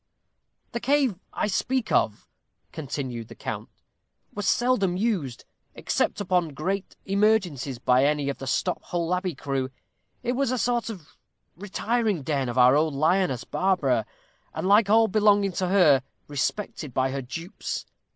"The 0.71 0.79
cave 0.79 1.19
I 1.31 1.45
speak 1.45 1.91
of," 1.91 2.27
continued 2.71 3.27
the 3.27 3.35
count, 3.35 3.69
"was 4.33 4.49
seldom 4.49 4.97
used, 4.97 5.45
except 5.75 6.19
upon 6.19 6.55
great 6.55 6.95
emergencies, 7.05 7.77
by 7.77 8.05
any 8.05 8.27
of 8.27 8.39
the 8.39 8.47
Stop 8.47 8.81
Hole 8.85 9.13
Abbey 9.13 9.35
crew. 9.35 9.69
It 10.23 10.31
was 10.31 10.49
a 10.49 10.57
sort 10.57 10.89
of 10.89 11.15
retiring 11.55 12.23
den 12.23 12.49
of 12.49 12.57
our 12.57 12.75
old 12.75 12.95
lioness 12.95 13.43
Barbara, 13.43 14.07
and, 14.55 14.67
like 14.67 14.89
all 14.89 15.07
belonging 15.07 15.51
to 15.51 15.67
her, 15.67 16.01
respected 16.27 16.95
by 16.95 17.11
her 17.11 17.21
dupes. 17.21 17.85